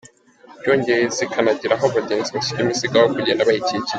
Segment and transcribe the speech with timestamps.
[0.59, 3.89] Byongeye zikanagira aho abagenzi bashyira imizigo aho kugenda bayikikiye.